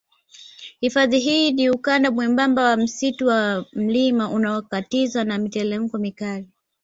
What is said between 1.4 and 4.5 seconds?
ni ukanda mwembamba wa msitu wa mlima